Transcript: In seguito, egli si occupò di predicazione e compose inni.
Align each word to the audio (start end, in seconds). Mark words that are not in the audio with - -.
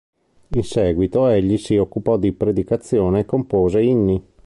In 0.55 0.63
seguito, 0.63 1.27
egli 1.27 1.59
si 1.59 1.77
occupò 1.77 2.17
di 2.17 2.31
predicazione 2.33 3.19
e 3.19 3.25
compose 3.25 3.81
inni. 3.81 4.25